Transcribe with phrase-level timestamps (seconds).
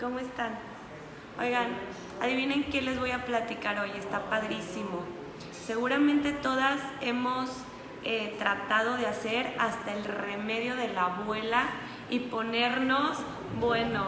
[0.00, 0.50] ¿Cómo están?
[1.40, 1.68] Oigan,
[2.20, 5.00] adivinen qué les voy a platicar hoy, está padrísimo.
[5.64, 7.48] Seguramente todas hemos
[8.04, 11.64] eh, tratado de hacer hasta el remedio de la abuela
[12.10, 13.16] y ponernos,
[13.58, 14.04] bueno,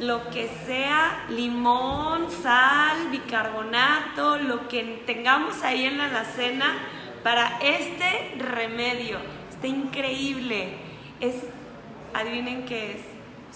[0.00, 6.74] lo que sea, limón, sal, bicarbonato, lo que tengamos ahí en la alacena
[7.22, 9.16] para este remedio.
[9.48, 10.76] Está increíble.
[11.20, 11.36] Es,
[12.12, 13.02] adivinen qué es.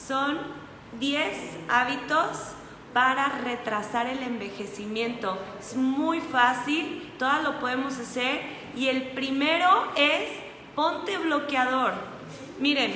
[0.00, 0.55] Son
[0.98, 1.27] 10
[1.68, 2.53] hábitos
[2.93, 5.39] para retrasar el envejecimiento.
[5.61, 8.40] Es muy fácil, todas lo podemos hacer.
[8.75, 10.31] Y el primero es
[10.75, 11.93] ponte bloqueador.
[12.59, 12.93] Miren,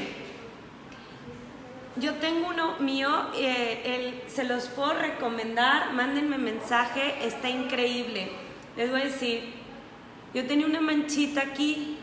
[1.97, 8.30] yo tengo uno mío, eh, se los puedo recomendar, mándenme mensaje, está increíble.
[8.77, 9.52] Les voy a decir,
[10.33, 11.99] yo tenía una manchita aquí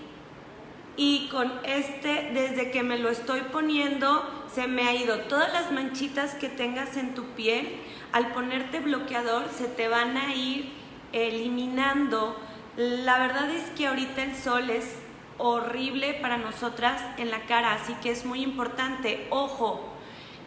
[0.98, 5.20] y con este, desde que me lo estoy poniendo, se me ha ido.
[5.22, 7.68] Todas las manchitas que tengas en tu piel,
[8.12, 10.72] al ponerte bloqueador, se te van a ir
[11.14, 12.38] eliminando.
[12.76, 14.96] La verdad es que ahorita el sol es
[15.38, 19.28] horrible para nosotras en la cara, así que es muy importante.
[19.30, 19.88] Ojo,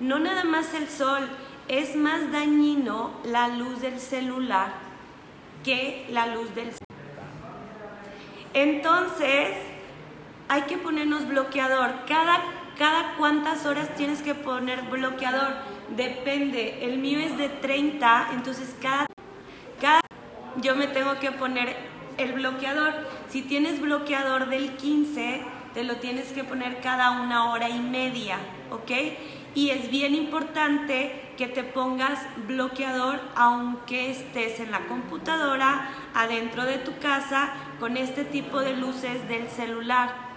[0.01, 1.29] no nada más el sol,
[1.69, 4.73] es más dañino la luz del celular
[5.65, 6.81] que la luz del sol.
[8.55, 9.57] Entonces,
[10.49, 12.07] hay que ponernos bloqueador.
[12.09, 12.43] Cada,
[12.81, 15.53] cada cuántas horas tienes que poner bloqueador.
[15.95, 16.79] Depende.
[16.81, 19.05] El mío es de 30, entonces cada,
[19.79, 20.01] cada
[20.63, 21.77] yo me tengo que poner
[22.17, 22.95] el bloqueador.
[23.29, 25.43] Si tienes bloqueador del 15,
[25.75, 28.39] te lo tienes que poner cada una hora y media,
[28.71, 28.91] ¿ok?
[29.55, 36.79] Y es bien importante que te pongas bloqueador aunque estés en la computadora, adentro de
[36.79, 40.30] tu casa, con este tipo de luces del celular.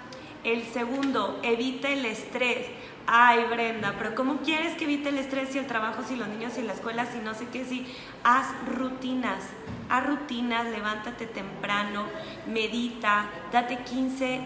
[0.44, 2.68] El segundo, evita el estrés.
[3.08, 6.58] Ay, Brenda, pero ¿cómo quieres que evite el estrés y el trabajo, si los niños
[6.58, 7.86] y la escuela, si no sé qué, si
[8.24, 9.44] haz rutinas,
[9.90, 12.06] haz rutinas, levántate temprano,
[12.48, 14.42] medita, date 15.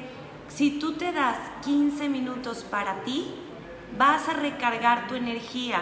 [0.47, 3.33] Si tú te das 15 minutos para ti,
[3.97, 5.81] vas a recargar tu energía,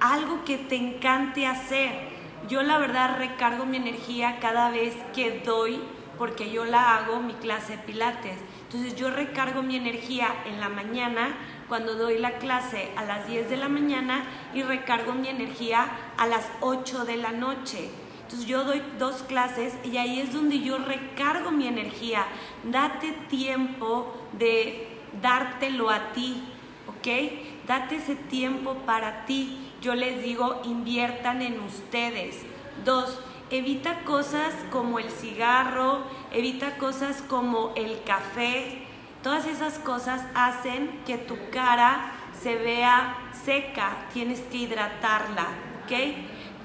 [0.00, 2.10] algo que te encante hacer.
[2.48, 5.80] Yo la verdad recargo mi energía cada vez que doy,
[6.18, 8.38] porque yo la hago mi clase de pilates
[8.72, 11.36] entonces yo recargo mi energía en la mañana
[11.68, 14.24] cuando doy la clase a las 10 de la mañana
[14.54, 17.90] y recargo mi energía a las 8 de la noche.
[18.22, 22.24] Entonces yo doy dos clases y ahí es donde yo recargo mi energía.
[22.64, 24.88] Date tiempo de
[25.20, 26.42] dártelo a ti,
[26.86, 27.66] ¿ok?
[27.66, 29.70] Date ese tiempo para ti.
[29.82, 32.38] Yo les digo, inviertan en ustedes.
[32.86, 33.20] Dos,
[33.52, 38.86] evita cosas como el cigarro, evita cosas como el café.
[39.22, 43.14] Todas esas cosas hacen que tu cara se vea
[43.44, 45.48] seca, tienes que hidratarla,
[45.84, 45.92] ¿ok?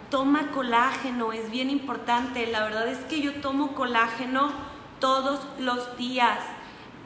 [0.09, 2.47] Toma colágeno, es bien importante.
[2.47, 4.53] La verdad es que yo tomo colágeno
[5.01, 6.39] todos los días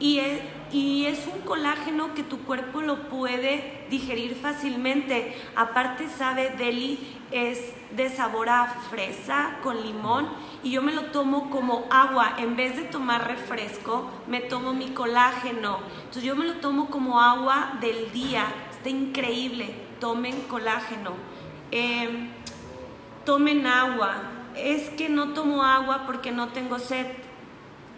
[0.02, 0.40] y es,
[0.72, 5.32] y es un colágeno que tu cuerpo lo puede digerir fácilmente.
[5.54, 6.98] Aparte sabe deli
[7.30, 10.28] es de sabor a fresa con limón
[10.64, 12.34] y yo me lo tomo como agua.
[12.38, 15.78] En vez de tomar refresco, me tomo mi colágeno.
[15.98, 18.46] Entonces yo me lo tomo como agua del día.
[18.72, 19.72] Está increíble.
[20.00, 21.12] Tomen colágeno.
[21.70, 22.30] Em,
[23.24, 24.16] tomen agua.
[24.56, 27.06] Es que no tomo agua porque no tengo sed,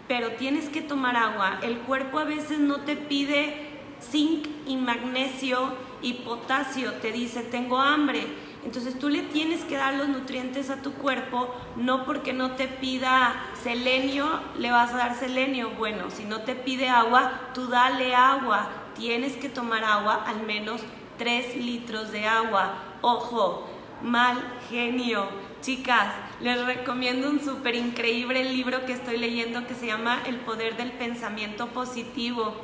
[0.07, 1.59] pero tienes que tomar agua.
[1.61, 3.69] El cuerpo a veces no te pide
[4.01, 8.27] zinc y magnesio y potasio, te dice tengo hambre
[8.65, 12.67] entonces tú le tienes que dar los nutrientes a tu cuerpo, no porque no te
[12.67, 14.27] pida selenio,
[14.57, 15.69] le vas a dar selenio.
[15.77, 18.67] Bueno, si no te pide agua, tú dale agua.
[18.95, 20.81] Tienes que tomar agua, al menos
[21.19, 22.73] 3 litros de agua.
[23.01, 23.69] Ojo,
[24.05, 25.27] mal genio.
[25.61, 30.77] Chicas, les recomiendo un súper increíble libro que estoy leyendo que se llama El poder
[30.77, 32.55] del pensamiento positivo.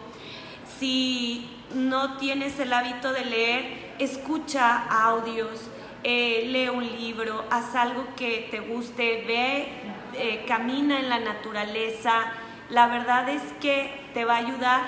[0.80, 5.70] Si no tienes el hábito de leer, escucha audios
[6.04, 9.68] eh, lee un libro, haz algo que te guste, ve,
[10.14, 12.24] eh, camina en la naturaleza.
[12.70, 14.82] La verdad es que te va a ayudar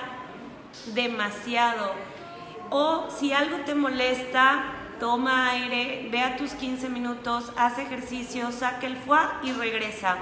[0.94, 1.92] demasiado.
[2.70, 4.64] O si algo te molesta,
[4.98, 10.16] toma aire, ve a tus 15 minutos, haz ejercicio, saca el foie y regresa.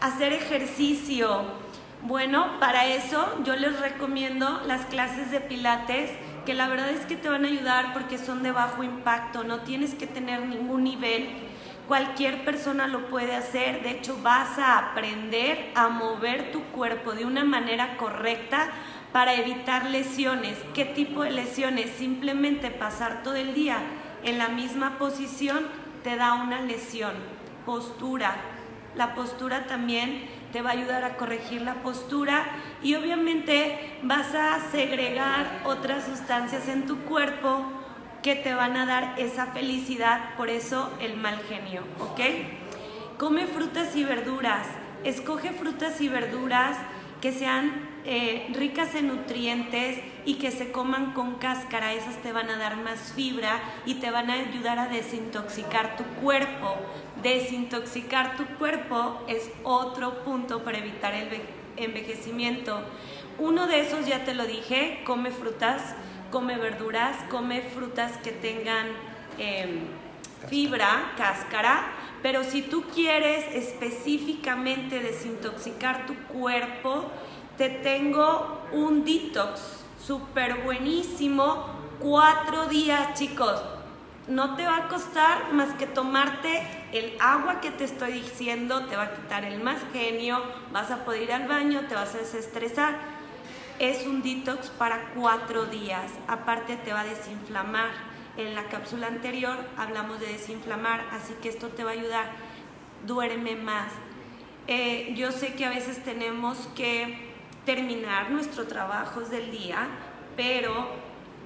[0.00, 1.44] Hacer ejercicio.
[2.02, 6.10] Bueno, para eso yo les recomiendo las clases de pilates
[6.44, 9.60] que la verdad es que te van a ayudar porque son de bajo impacto, no
[9.60, 11.28] tienes que tener ningún nivel,
[11.88, 17.24] cualquier persona lo puede hacer, de hecho vas a aprender a mover tu cuerpo de
[17.24, 18.70] una manera correcta
[19.14, 20.58] para evitar lesiones.
[20.74, 21.88] ¿Qué tipo de lesiones?
[21.88, 23.78] Simplemente pasar todo el día
[24.24, 25.68] en la misma posición
[26.02, 27.12] te da una lesión.
[27.64, 28.34] Postura.
[28.96, 32.44] La postura también te va a ayudar a corregir la postura
[32.82, 37.66] y obviamente vas a segregar otras sustancias en tu cuerpo
[38.20, 42.20] que te van a dar esa felicidad, por eso el mal genio, ¿ok?
[43.16, 44.66] Come frutas y verduras,
[45.04, 46.76] escoge frutas y verduras
[47.20, 52.50] que sean eh, ricas en nutrientes y que se coman con cáscara, esas te van
[52.50, 56.76] a dar más fibra y te van a ayudar a desintoxicar tu cuerpo.
[57.22, 61.28] Desintoxicar tu cuerpo es otro punto para evitar el
[61.76, 62.82] envejecimiento.
[63.38, 65.94] Uno de esos ya te lo dije, come frutas
[66.34, 68.88] come verduras, come frutas que tengan
[69.38, 69.82] em,
[70.48, 71.92] fibra, cáscara,
[72.22, 77.08] pero si tú quieres específicamente desintoxicar tu cuerpo,
[77.56, 81.66] te tengo un detox súper buenísimo,
[82.00, 83.62] cuatro días chicos.
[84.26, 86.62] No te va a costar más que tomarte
[86.92, 90.42] el agua que te estoy diciendo, te va a quitar el más genio,
[90.72, 93.14] vas a poder ir al baño, te vas a desestresar
[93.78, 96.10] es un detox para cuatro días.
[96.28, 97.90] Aparte te va a desinflamar.
[98.36, 102.26] En la cápsula anterior hablamos de desinflamar, así que esto te va a ayudar.
[103.06, 103.92] Duerme más.
[104.66, 107.33] Eh, yo sé que a veces tenemos que
[107.64, 109.88] terminar nuestro trabajo del día,
[110.36, 110.88] pero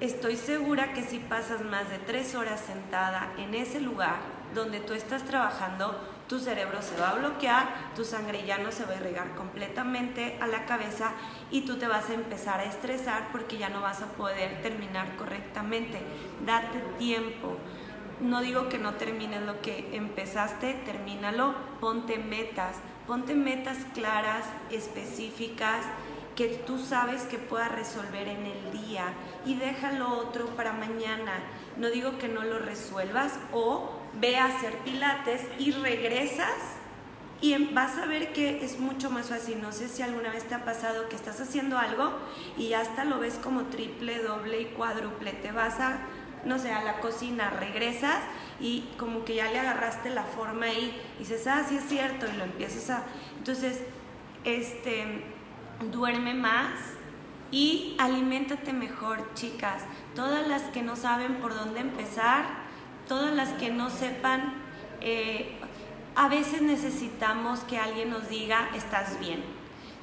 [0.01, 4.17] estoy segura que si pasas más de tres horas sentada en ese lugar
[4.55, 5.99] donde tú estás trabajando,
[6.29, 10.37] tu cerebro se va a bloquear, tu sangre ya no se va a irrigar completamente
[10.41, 11.13] a la cabeza
[11.51, 15.17] y tú te vas a empezar a estresar porque ya no vas a poder terminar
[15.17, 16.01] correctamente.
[16.45, 17.57] Date tiempo.
[18.21, 22.77] No digo que no termines lo que empezaste, termínalo, ponte metas,
[23.07, 25.87] ponte metas claras, específicas,
[26.39, 29.07] que tú sabes que puedas resolver en el día
[29.45, 31.33] y déjalo otro para mañana.
[31.77, 33.91] No digo que no lo resuelvas o
[34.21, 36.55] ve a hacer pilates y regresas
[37.41, 39.61] y vas a ver que es mucho más fácil.
[39.61, 42.13] No sé si alguna vez te ha pasado que estás haciendo algo
[42.57, 45.33] y hasta lo ves como triple, doble y cuádruple.
[45.33, 45.99] Te vas a,
[46.45, 48.21] no sé, a la cocina, regresas
[48.61, 52.27] y como que ya le agarraste la forma ahí y dices, ah, sí es cierto,
[52.33, 53.03] y lo empiezas a...
[53.39, 53.83] Entonces,
[54.45, 55.25] este,
[55.93, 56.73] duerme más
[57.51, 59.83] y aliméntate mejor, chicas.
[60.15, 62.45] Todas las que no saben por dónde empezar,
[63.07, 64.55] todas las que no sepan,
[65.01, 65.57] eh,
[66.15, 69.43] a veces necesitamos que alguien nos diga, estás bien.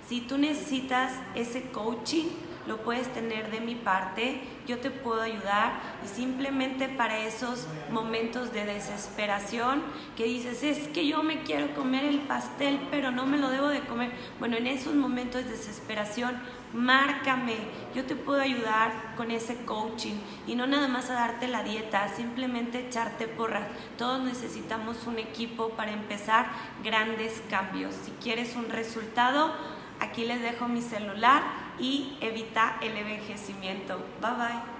[0.07, 2.28] Si tú necesitas ese coaching,
[2.68, 8.52] lo puedes tener de mi parte, yo te puedo ayudar y simplemente para esos momentos
[8.52, 9.84] de desesperación
[10.16, 13.68] que dices, es que yo me quiero comer el pastel, pero no me lo debo
[13.68, 14.12] de comer.
[14.40, 16.40] Bueno, en esos momentos de desesperación,
[16.74, 17.56] márcame,
[17.94, 20.16] yo te puedo ayudar con ese coaching
[20.48, 23.68] y no nada más a darte la dieta, simplemente echarte porras.
[23.98, 26.48] Todos necesitamos un equipo para empezar
[26.84, 27.94] grandes cambios.
[27.94, 29.54] Si quieres un resultado,
[30.00, 33.98] aquí les dejo mi celular y evita el envejecimiento.
[34.22, 34.75] Bye bye.